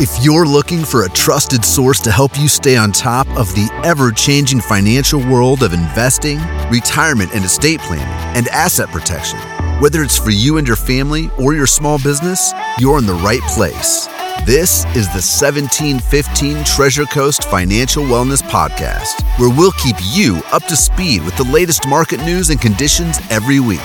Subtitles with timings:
[0.00, 3.68] If you're looking for a trusted source to help you stay on top of the
[3.82, 6.38] ever changing financial world of investing,
[6.70, 8.06] retirement and estate planning,
[8.36, 9.40] and asset protection,
[9.80, 13.40] whether it's for you and your family or your small business, you're in the right
[13.48, 14.06] place.
[14.46, 20.76] This is the 1715 Treasure Coast Financial Wellness Podcast, where we'll keep you up to
[20.76, 23.82] speed with the latest market news and conditions every week.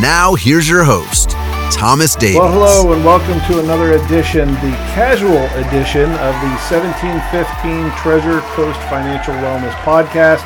[0.00, 1.32] Now, here's your host,
[1.74, 2.36] Thomas Davies.
[2.36, 8.78] Well, hello, and welcome to another edition, the casual edition of the 1715 Treasure Coast
[8.88, 10.42] Financial Wellness Podcast.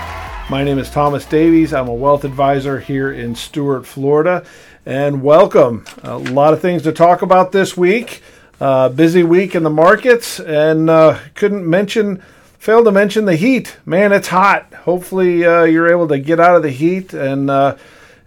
[0.48, 1.74] My name is Thomas Davies.
[1.74, 4.44] I'm a wealth advisor here in Stuart, Florida,
[4.86, 5.84] and welcome.
[6.02, 8.22] A lot of things to talk about this week.
[8.60, 12.22] Uh, busy week in the markets, and uh, couldn't mention,
[12.58, 13.76] failed to mention the heat.
[13.84, 14.72] Man, it's hot.
[14.72, 17.76] Hopefully, uh, you're able to get out of the heat, and uh,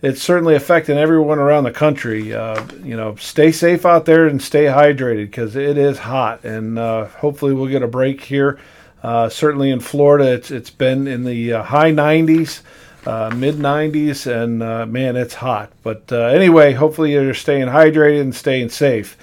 [0.01, 2.33] it's certainly affecting everyone around the country.
[2.33, 6.79] Uh, you know, stay safe out there and stay hydrated because it is hot, and
[6.79, 8.59] uh, hopefully, we'll get a break here.
[9.03, 12.61] Uh, certainly in Florida, it's it's been in the uh, high 90s.
[13.05, 14.59] Uh, mid 90s, and
[14.91, 15.71] man, it's hot.
[15.83, 19.17] But anyway, hopefully you're staying hydrated and staying safe.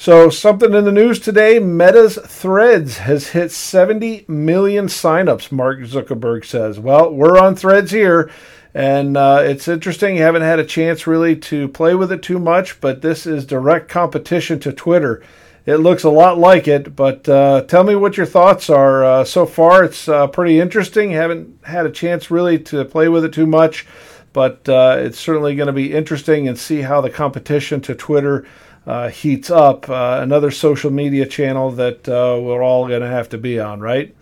[0.00, 6.46] So, something in the news today Meta's Threads has hit 70 million signups, Mark Zuckerberg
[6.46, 6.80] says.
[6.80, 8.30] Well, we're on Threads here,
[8.74, 10.16] and uh, it's interesting.
[10.16, 13.44] You haven't had a chance really to play with it too much, but this is
[13.44, 15.22] direct competition to Twitter.
[15.66, 19.04] It looks a lot like it, but uh, tell me what your thoughts are.
[19.04, 21.10] Uh, so far, it's uh, pretty interesting.
[21.10, 23.86] haven't had a chance really to play with it too much,
[24.32, 28.46] but uh, it's certainly going to be interesting and see how the competition to Twitter
[28.86, 33.60] uh, heats up, another social media channel that we're all going to have to be
[33.60, 34.14] on, right?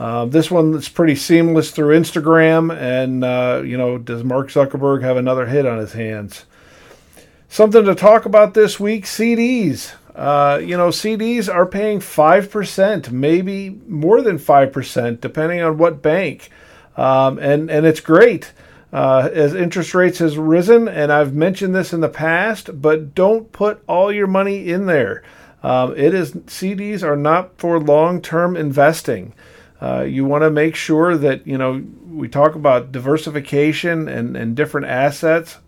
[0.00, 5.02] Uh, this one is pretty seamless through Instagram, and uh, you know, does Mark Zuckerberg
[5.02, 6.46] have another hit on his hands?
[7.50, 9.92] Something to talk about this week: CDs.
[10.14, 15.76] Uh, you know, CDs are paying five percent, maybe more than five percent, depending on
[15.76, 16.48] what bank,
[16.96, 18.54] um, and and it's great
[18.92, 23.52] uh, as interest rates has risen, and I've mentioned this in the past, but don't
[23.52, 25.22] put all your money in there.
[25.62, 29.34] Um, it is CDs are not for long-term investing.
[29.80, 34.54] Uh, you want to make sure that you know we talk about diversification and, and
[34.54, 35.58] different assets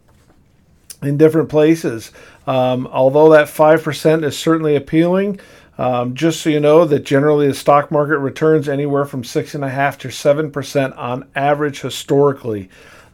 [1.03, 2.13] in different places.
[2.47, 5.41] Um, although that five percent is certainly appealing,
[5.79, 9.65] um, just so you know that generally the stock market returns anywhere from six and
[9.65, 12.69] a half to seven percent on average historically.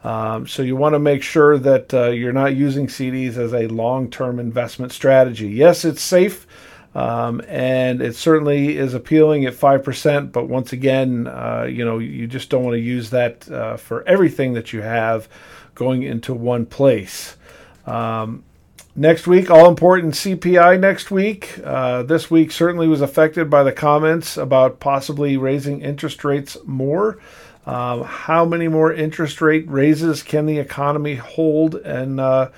[0.04, 3.66] Um, so you want to make sure that uh, you're not using CDs as a
[3.66, 5.48] long-term investment strategy.
[5.48, 6.47] Yes, it's safe,
[6.94, 10.32] um, and it certainly is appealing at five percent.
[10.32, 14.06] But once again, uh, you know, you just don't want to use that uh, for
[14.09, 15.28] everything that you have
[15.75, 17.37] going into one place.
[17.87, 18.44] Um,
[18.97, 21.59] next week, all important CPI next week.
[21.65, 27.19] Uh, this week certainly was affected by the comments about possibly raising interest rates more.
[27.65, 32.49] Uh, how many more interest rate raises can the economy hold and uh,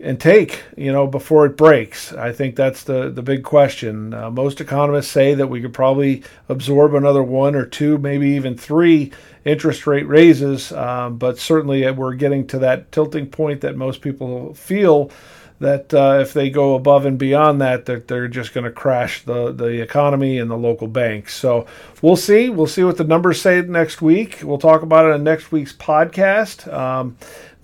[0.00, 2.12] and take, you know, before it breaks?
[2.12, 4.14] I think that's the the big question.
[4.14, 8.56] Uh, most economists say that we could probably absorb another one or two, maybe even
[8.56, 9.12] three
[9.44, 14.54] interest rate raises, um, but certainly we're getting to that tilting point that most people
[14.54, 15.10] feel
[15.60, 19.24] that uh, if they go above and beyond that, that they're just going to crash
[19.24, 21.34] the, the economy and the local banks.
[21.34, 21.66] So
[22.00, 22.48] we'll see.
[22.48, 24.40] We'll see what the numbers say next week.
[24.42, 26.72] We'll talk about it on next week's podcast.
[26.72, 27.16] Um,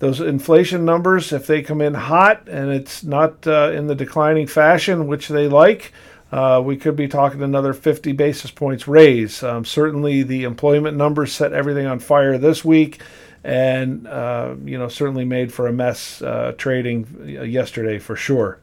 [0.05, 4.47] those inflation numbers, if they come in hot and it's not uh, in the declining
[4.47, 5.91] fashion, which they like,
[6.31, 9.41] uh, we could be talking another 50 basis points raise.
[9.41, 13.01] Um, certainly, the employment numbers set everything on fire this week
[13.45, 17.05] and uh, you know certainly made for a mess uh, trading
[17.47, 18.59] yesterday for sure.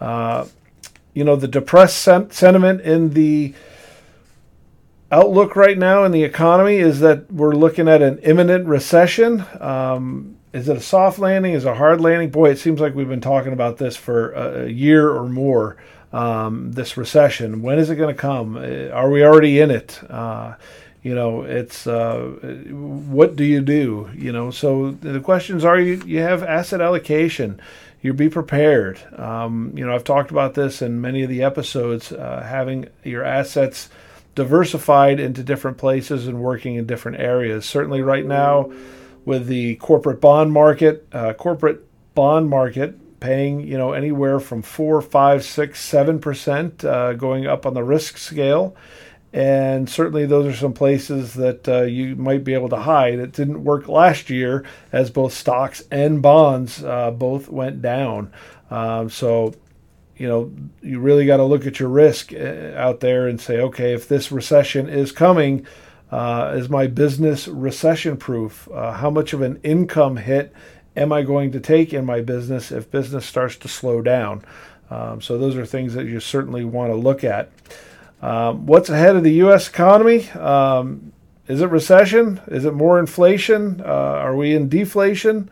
[0.00, 0.46] Uh,
[1.14, 3.54] you know the depressed sen- sentiment in the
[5.10, 9.44] outlook right now in the economy is that we're looking at an imminent recession.
[9.60, 11.54] Um, is it a soft landing?
[11.54, 12.30] Is it a hard landing?
[12.30, 15.76] Boy, it seems like we've been talking about this for a, year or more.
[16.12, 18.56] Um, this recession, when is it going to come?
[18.56, 20.00] Uh, are we already in it?
[20.10, 20.54] Uh,
[21.02, 22.18] you know it's uh,
[22.70, 27.60] what do you do you know so the questions are you you have asset allocation
[28.02, 32.12] you be prepared um, you know i've talked about this in many of the episodes
[32.12, 33.88] uh, having your assets
[34.34, 38.70] diversified into different places and working in different areas certainly right now
[39.24, 41.84] with the corporate bond market uh, corporate
[42.14, 47.66] bond market paying you know anywhere from four five six seven percent uh, going up
[47.66, 48.74] on the risk scale
[49.32, 53.18] and certainly those are some places that uh, you might be able to hide.
[53.20, 58.32] It didn't work last year as both stocks and bonds uh, both went down.
[58.70, 59.54] Um, so,
[60.20, 60.52] you know,
[60.82, 64.06] you really got to look at your risk uh, out there and say, okay, if
[64.06, 65.66] this recession is coming,
[66.12, 68.68] uh, is my business recession proof?
[68.70, 70.52] Uh, how much of an income hit
[70.94, 74.44] am I going to take in my business if business starts to slow down?
[74.90, 77.50] Um, so those are things that you certainly want to look at.
[78.20, 79.68] Um, what's ahead of the U.S.
[79.68, 80.28] economy?
[80.32, 81.12] Um,
[81.48, 82.42] is it recession?
[82.48, 83.80] Is it more inflation?
[83.80, 85.48] Uh, are we in deflation?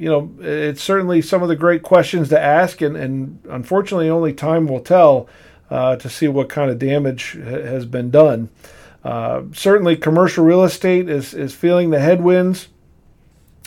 [0.00, 4.32] You know, it's certainly some of the great questions to ask, and, and unfortunately, only
[4.32, 5.28] time will tell
[5.68, 8.48] uh, to see what kind of damage ha- has been done.
[9.04, 12.68] Uh, certainly, commercial real estate is, is feeling the headwinds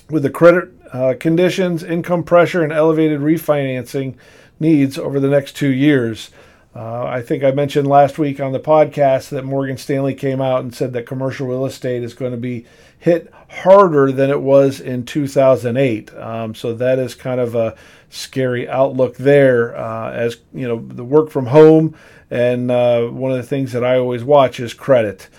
[0.10, 4.16] with the credit uh, conditions, income pressure, and elevated refinancing
[4.60, 6.32] needs over the next two years.
[6.76, 10.62] Uh, I think I mentioned last week on the podcast that Morgan Stanley came out
[10.62, 12.66] and said that commercial real estate is going to be
[12.98, 16.16] hit harder than it was in 2008.
[16.16, 17.76] Um, so that is kind of a
[18.10, 19.78] scary outlook there.
[19.78, 21.96] Uh, as you know, the work from home,
[22.32, 25.30] and uh, one of the things that I always watch is credit.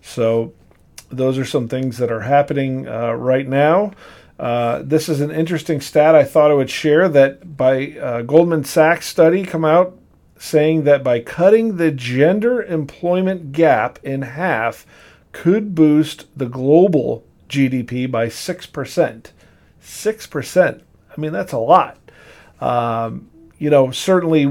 [0.00, 0.52] So
[1.08, 3.92] those are some things that are happening uh, right now.
[4.38, 8.64] Uh, this is an interesting stat I thought I would share that by uh, Goldman
[8.64, 9.98] Sachs study come out
[10.38, 14.86] saying that by cutting the gender employment gap in half
[15.32, 19.26] could boost the global GDP by 6%.
[19.82, 20.82] 6%.
[21.16, 21.98] I mean, that's a lot.
[22.60, 23.28] Um,
[23.58, 24.46] you know, certainly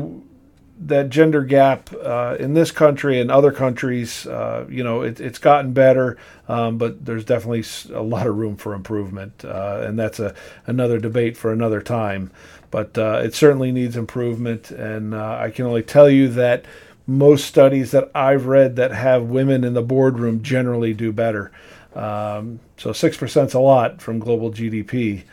[0.88, 5.40] that gender gap uh, in this country and other countries, uh, you know, it, it's
[5.40, 7.64] gotten better, um, but there's definitely
[7.94, 10.36] a lot of room for improvement, uh, and that's a
[10.68, 12.32] another debate for another time.
[12.72, 16.66] But uh, it certainly needs improvement, and uh, I can only tell you that
[17.06, 21.52] most studies that I've read that have women in the boardroom generally do better.
[21.96, 25.24] Um, so six percent is a lot from global GDP.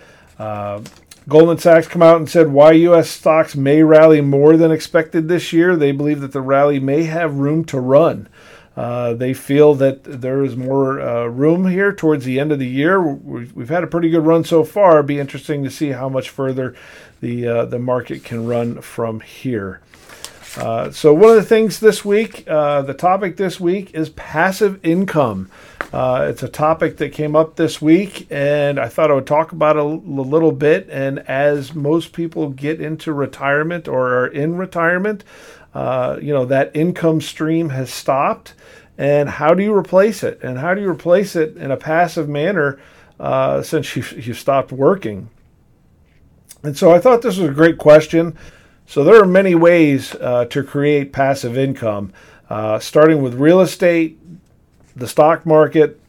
[1.28, 3.10] Goldman Sachs come out and said why U.S.
[3.10, 5.76] stocks may rally more than expected this year.
[5.76, 8.28] They believe that the rally may have room to run.
[8.76, 12.68] Uh, they feel that there is more uh, room here towards the end of the
[12.68, 13.02] year.
[13.02, 14.94] We've, we've, had a pretty good run so far.
[14.94, 16.74] It'd be interesting to see how much further
[17.20, 19.80] the uh, the market can run from here.
[20.56, 24.84] Uh, so one of the things this week, uh, the topic this week is passive
[24.84, 25.48] income.
[25.92, 29.52] Uh, it's a topic that came up this week, and I thought I would talk
[29.52, 30.88] about it a, little bit.
[30.90, 35.24] And as most people get into retirement or are in retirement,
[35.72, 38.54] uh, you know that income stream has stopped.
[38.98, 40.42] And how do you replace it?
[40.42, 42.78] And how do you replace it in a passive manner
[43.18, 45.30] uh, since you you stopped working?
[46.62, 48.36] And so I thought this was a great question.
[48.90, 52.12] So there are many ways uh, to create passive income,
[52.48, 54.18] uh, starting with real estate,
[54.96, 56.00] the stock market,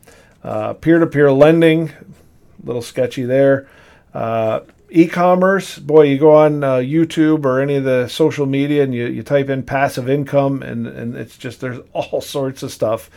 [0.42, 3.68] peer to peer lending, a little sketchy there.
[4.16, 8.94] Uh, e-commerce boy you go on uh, youtube or any of the social media and
[8.94, 13.10] you, you type in passive income and, and it's just there's all sorts of stuff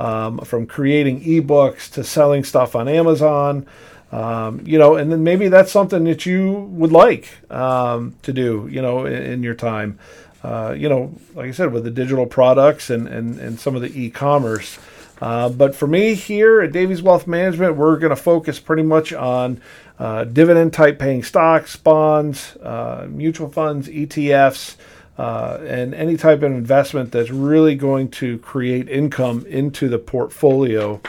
[0.00, 3.64] um, from creating ebooks to selling stuff on amazon
[4.12, 8.68] um, you know, and then maybe that's something that you would like um, to do,
[8.70, 9.98] you know, in, in your time.
[10.42, 13.82] Uh, you know, like I said, with the digital products and, and, and some of
[13.82, 14.78] the e-commerce.
[15.20, 19.12] Uh, but for me here at Davies Wealth Management, we're going to focus pretty much
[19.12, 19.60] on
[19.98, 24.76] uh, dividend type paying stocks, bonds, uh, mutual funds, ETFs,
[25.18, 31.02] uh, and any type of investment that's really going to create income into the portfolio.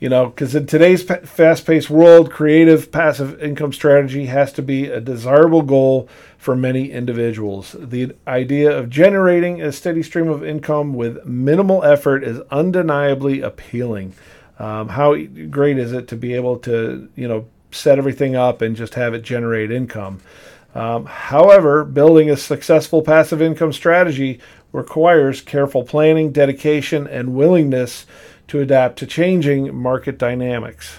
[0.00, 4.86] You know, because in today's fast paced world, creative passive income strategy has to be
[4.86, 7.74] a desirable goal for many individuals.
[7.76, 14.14] The idea of generating a steady stream of income with minimal effort is undeniably appealing.
[14.60, 18.76] Um, how great is it to be able to, you know, set everything up and
[18.76, 20.20] just have it generate income?
[20.74, 24.38] Um, however, building a successful passive income strategy
[24.72, 28.06] requires careful planning, dedication, and willingness
[28.48, 30.96] to adapt to changing market dynamics.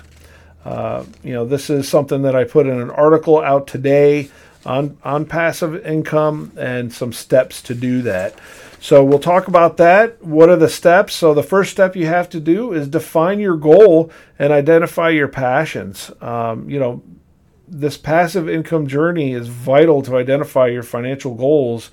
[0.65, 4.29] Uh, you know, this is something that I put in an article out today
[4.65, 8.35] on, on passive income and some steps to do that.
[8.81, 10.23] So we'll talk about that.
[10.23, 11.13] What are the steps?
[11.13, 15.27] So the first step you have to do is define your goal and identify your
[15.27, 16.11] passions.
[16.21, 17.03] Um, you know,
[17.67, 21.91] this passive income journey is vital to identify your financial goals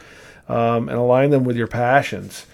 [0.49, 2.47] um, and align them with your passions.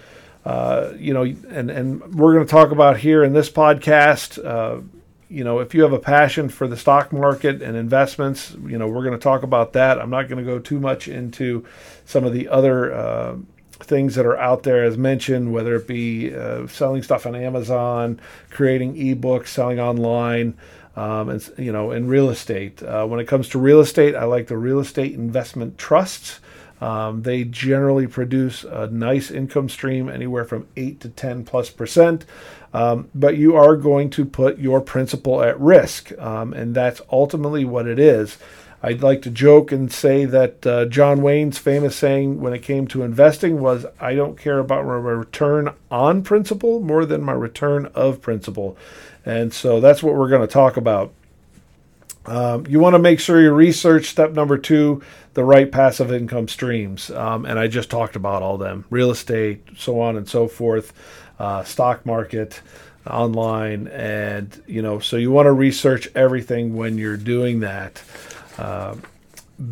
[0.45, 4.81] Uh, you know, and, and we're going to talk about here in this podcast, uh,
[5.29, 8.87] you know, if you have a passion for the stock market and investments, you know,
[8.87, 9.99] we're going to talk about that.
[9.99, 11.65] I'm not going to go too much into
[12.05, 13.35] some of the other uh,
[13.79, 18.19] things that are out there, as mentioned, whether it be uh, selling stuff on Amazon,
[18.49, 20.57] creating ebooks, selling online.
[20.95, 22.83] um, and you know, in real estate.
[22.83, 26.39] Uh, when it comes to real estate, I like the real estate investment trusts.
[26.83, 32.25] Um, they generally produce a nice income stream, anywhere from eight to ten plus percent.
[32.73, 37.63] Um, but you are going to put your principal at risk, um, and that's ultimately
[37.63, 38.37] what it is.
[38.85, 42.85] I'd like to joke and say that uh, John Wayne's famous saying when it came
[42.87, 47.85] to investing was, I don't care about my return on principal more than my return
[47.95, 48.75] of principal.
[49.25, 51.13] And so that's what we're going to talk about.
[52.25, 55.01] Um, you want to make sure you research step number two,
[55.33, 57.09] the right passive income streams.
[57.11, 60.93] Um, and I just talked about all them real estate, so on and so forth,
[61.39, 62.61] uh, stock market,
[63.05, 63.87] online.
[63.87, 68.01] And, you know, so you want to research everything when you're doing that.
[68.57, 68.95] Uh,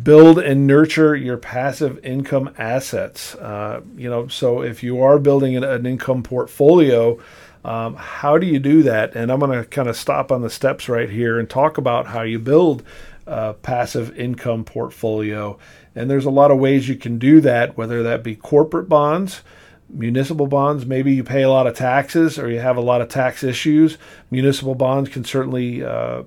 [0.02, 3.34] build and nurture your passive income assets.
[3.34, 7.18] Uh, you know, so if you are building an, an income portfolio,
[7.64, 9.14] um, how do you do that?
[9.14, 12.08] And I'm going to kind of stop on the steps right here and talk about
[12.08, 12.82] how you build
[13.26, 15.58] a passive income portfolio.
[15.94, 19.42] And there's a lot of ways you can do that, whether that be corporate bonds,
[19.88, 20.86] municipal bonds.
[20.86, 23.96] Maybe you pay a lot of taxes or you have a lot of tax issues.
[24.30, 26.24] Municipal bonds can certainly uh,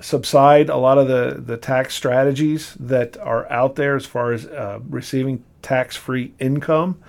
[0.00, 4.46] subside a lot of the, the tax strategies that are out there as far as
[4.46, 7.02] uh, receiving tax free income.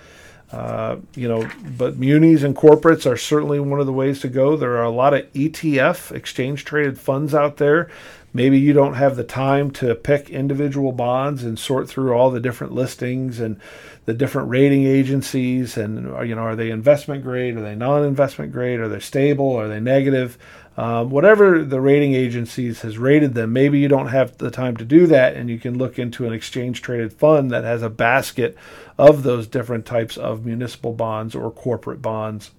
[0.52, 4.58] Uh, you know, but munis and corporates are certainly one of the ways to go.
[4.58, 7.90] There are a lot of ETF, exchange traded funds out there.
[8.34, 12.40] Maybe you don't have the time to pick individual bonds and sort through all the
[12.40, 13.60] different listings and
[14.06, 18.80] the different rating agencies and you know are they investment grade are they non-investment grade
[18.80, 20.36] are they stable are they negative
[20.80, 24.86] um, whatever the rating agencies has rated them, maybe you don't have the time to
[24.86, 28.58] do that, and you can look into an exchange traded fund that has a basket
[28.98, 32.52] of those different types of municipal bonds or corporate bonds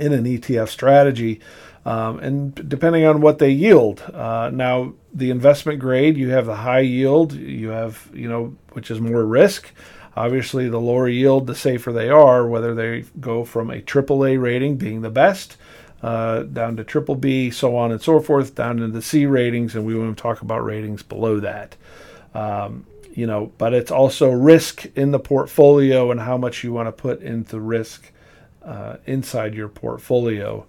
[0.00, 1.38] in an ETF strategy.
[1.86, 4.00] Um, and depending on what they yield.
[4.12, 8.90] Uh, now, the investment grade, you have the high yield, you have, you know, which
[8.90, 9.70] is more risk.
[10.16, 14.78] Obviously, the lower yield, the safer they are, whether they go from a AAA rating
[14.78, 15.56] being the best
[16.02, 19.74] uh, down to triple B, so on and so forth, down into the C ratings,
[19.74, 21.76] and we won't talk about ratings below that.
[22.34, 26.86] Um, you know, but it's also risk in the portfolio and how much you want
[26.86, 28.12] to put into risk
[28.64, 30.66] uh, inside your portfolio.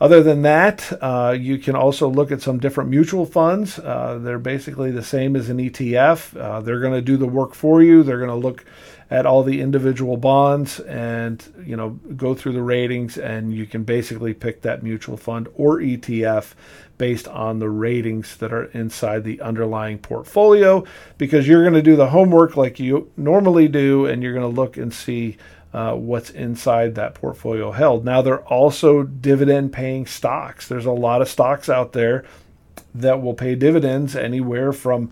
[0.00, 3.78] Other than that, uh, you can also look at some different mutual funds.
[3.78, 6.36] Uh, they're basically the same as an ETF.
[6.36, 8.02] Uh, they're going to do the work for you.
[8.02, 8.64] They're going to look
[9.12, 13.84] at all the individual bonds and you know go through the ratings and you can
[13.84, 16.54] basically pick that mutual fund or ETF
[16.96, 20.82] based on the ratings that are inside the underlying portfolio
[21.18, 24.60] because you're going to do the homework like you normally do and you're going to
[24.60, 25.36] look and see
[25.74, 28.04] uh, what's inside that portfolio held.
[28.04, 30.68] Now, they're also dividend paying stocks.
[30.68, 32.24] There's a lot of stocks out there
[32.94, 35.10] that will pay dividends anywhere from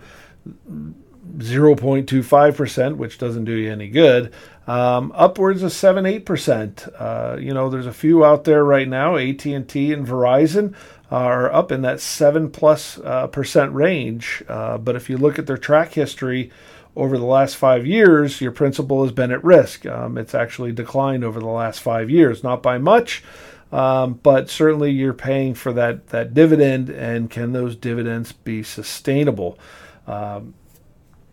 [1.39, 4.33] 0.25%, which doesn't do you any good,
[4.67, 6.89] um, upwards of 7 8%.
[7.01, 10.75] Uh, you know, there's a few out there right now, AT&T and Verizon
[11.11, 14.45] are up in that 7 plus uh, percent range.
[14.49, 16.51] Uh, but if you look at their track history
[16.95, 19.87] over the last five years, your principal has been at risk.
[19.87, 23.25] Um, it's actually declined over the last five years, not by much.
[23.73, 29.59] Um, but certainly you're paying for that, that dividend, and can those dividends be sustainable?
[30.07, 30.55] Um,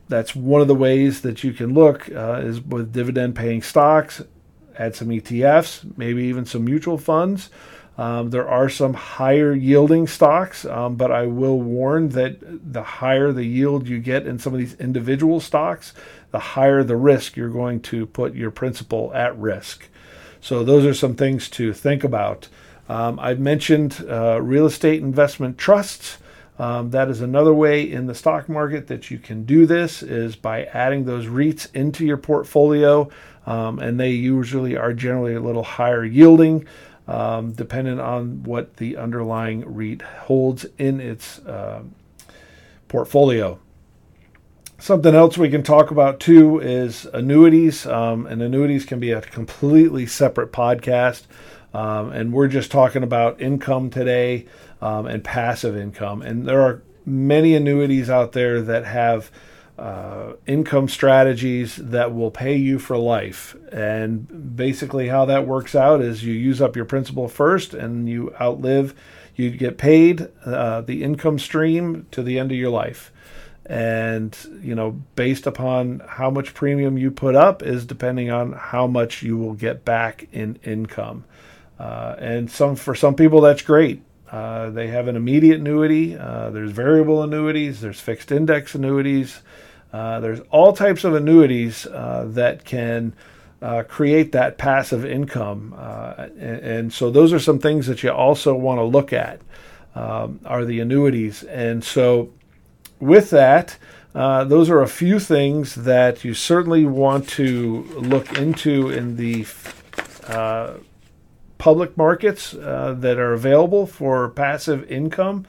[0.08, 4.22] that's one of the ways that you can look uh, is with dividend paying stocks,
[4.78, 7.50] add some ETFs, maybe even some mutual funds.
[7.98, 13.32] Um, there are some higher yielding stocks, um, but I will warn that the higher
[13.32, 15.94] the yield you get in some of these individual stocks,
[16.30, 19.88] the higher the risk you're going to put your principal at risk.
[20.40, 22.48] So, those are some things to think about.
[22.88, 26.20] Um, I've mentioned uh, real estate investment trusts.
[26.60, 30.36] Um, that is another way in the stock market that you can do this is
[30.36, 33.10] by adding those REITs into your portfolio,
[33.46, 36.66] um, and they usually are generally a little higher yielding,
[37.08, 41.84] um, depending on what the underlying REIT holds in its uh,
[42.88, 43.60] portfolio.
[44.80, 49.22] Something else we can talk about too is annuities, um, and annuities can be a
[49.22, 51.24] completely separate podcast.
[51.74, 54.46] Um, and we're just talking about income today
[54.81, 56.22] um, and passive income.
[56.22, 59.31] And there are many annuities out there that have
[59.77, 63.55] uh, income strategies that will pay you for life.
[63.72, 68.34] And basically, how that works out is you use up your principal first and you
[68.41, 68.96] outlive,
[69.36, 73.12] you get paid uh, the income stream to the end of your life.
[73.67, 78.88] And, you know, based upon how much premium you put up, is depending on how
[78.88, 81.25] much you will get back in income.
[81.77, 84.01] Uh, and some for some people that's great.
[84.31, 86.17] Uh, they have an immediate annuity.
[86.17, 87.79] Uh, there's variable annuities.
[87.79, 89.41] There's fixed index annuities.
[89.93, 93.13] Uh, there's all types of annuities uh, that can
[93.62, 95.74] uh, create that passive income.
[96.17, 99.41] And, and, so those are some things that you also want to look at
[99.96, 101.43] um, are the annuities.
[101.43, 102.31] And so
[103.00, 103.77] with that,
[104.13, 109.48] those are a few things that you certainly want to look into in the
[111.58, 115.46] public markets uh, that are available for passive income.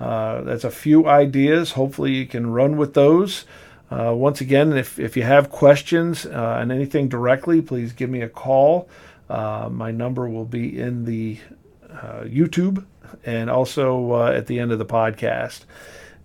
[0.00, 1.72] Uh, that's a few ideas.
[1.72, 3.44] Hopefully, you can run with those.
[3.90, 8.22] Uh, once again, if, if you have questions uh, and anything directly, please give me
[8.22, 8.88] a call.
[9.28, 11.38] my number will be in the
[12.24, 12.84] YouTube
[13.24, 15.60] and also at the end of the podcast.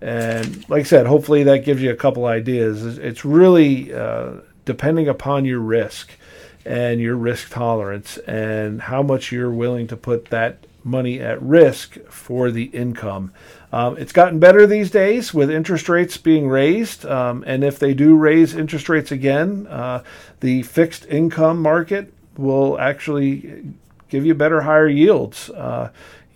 [0.02, 2.98] And like I said, hopefully that gives you a couple ideas.
[2.98, 6.12] It's really uh, depending upon your risk
[6.70, 11.98] and your risk tolerance and how much you're willing to put that money at risk
[12.10, 13.34] for the income.
[13.74, 17.06] Um, it's gotten better these days with interest rates being raised.
[17.08, 20.04] Um, and if they do raise interest rates again, uh,
[20.42, 23.74] the fixed income market will actually
[24.08, 25.50] give you better, higher yields.
[25.50, 25.90] Uh,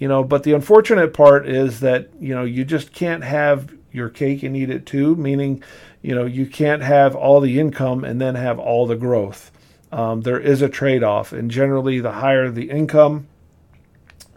[0.03, 4.09] you know but the unfortunate part is that you know you just can't have your
[4.09, 5.63] cake and eat it too meaning
[6.01, 9.49] you know you can't have all the income and then have all the growth
[9.93, 13.27] um, there is a trade-off and generally the higher the income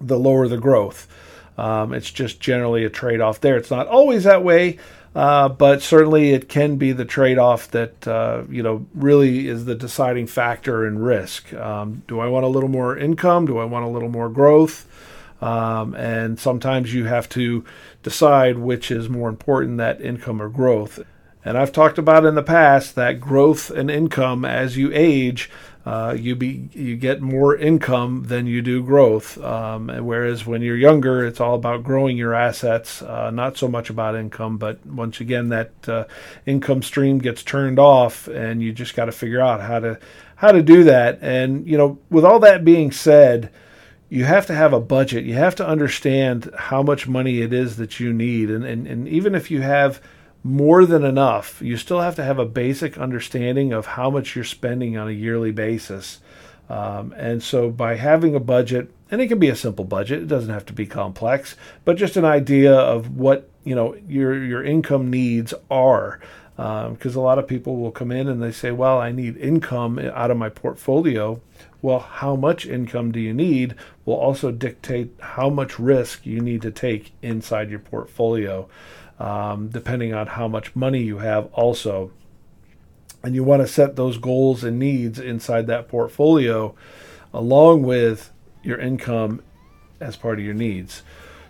[0.00, 1.08] the lower the growth
[1.58, 4.78] um, it's just generally a trade-off there it's not always that way
[5.16, 9.74] uh, but certainly it can be the trade-off that uh, you know really is the
[9.74, 11.54] deciding factor in risk.
[11.54, 13.46] Um, do I want a little more income?
[13.46, 14.86] Do I want a little more growth?
[15.40, 17.64] Um, and sometimes you have to
[18.02, 21.00] decide which is more important, that income or growth.
[21.46, 25.48] And I've talked about in the past that growth and income as you age,
[25.84, 29.38] uh, you be you get more income than you do growth.
[29.38, 33.90] Um, whereas when you're younger, it's all about growing your assets, uh, not so much
[33.90, 34.58] about income.
[34.58, 36.06] But once again, that uh,
[36.46, 40.00] income stream gets turned off, and you just got to figure out how to
[40.34, 41.20] how to do that.
[41.22, 43.52] And you know, with all that being said
[44.08, 45.24] you have to have a budget.
[45.24, 48.50] You have to understand how much money it is that you need.
[48.50, 50.00] And, and, and even if you have
[50.46, 54.44] more than enough, you still have to have a basic understanding of how much you're
[54.44, 56.20] spending on a yearly basis.
[56.68, 60.28] Um, and so by having a budget, and it can be a simple budget, it
[60.28, 64.64] doesn't have to be complex, but just an idea of what you know your your
[64.64, 66.20] income needs are
[66.56, 69.36] because um, a lot of people will come in and they say, "Well, I need
[69.36, 71.40] income out of my portfolio."
[71.82, 76.62] Well, how much income do you need will also dictate how much risk you need
[76.62, 78.68] to take inside your portfolio,
[79.18, 82.12] um, depending on how much money you have, also.
[83.22, 86.74] And you want to set those goals and needs inside that portfolio
[87.32, 89.42] along with your income
[90.00, 91.02] as part of your needs.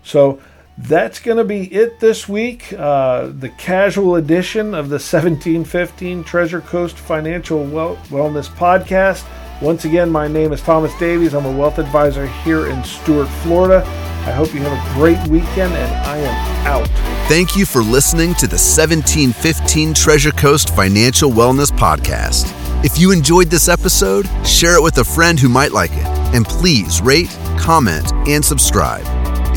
[0.02, 0.40] So,
[0.78, 2.72] that's going to be it this week.
[2.72, 9.24] Uh, the casual edition of the 1715 Treasure Coast Financial well- Wellness Podcast.
[9.62, 11.32] Once again, my name is Thomas Davies.
[11.34, 14.05] I'm a wealth advisor here in Stuart, Florida.
[14.26, 16.34] I hope you have a great weekend, and I am
[16.66, 16.88] out.
[17.28, 22.52] Thank you for listening to the 1715 Treasure Coast Financial Wellness Podcast.
[22.84, 26.44] If you enjoyed this episode, share it with a friend who might like it, and
[26.44, 29.04] please rate, comment, and subscribe.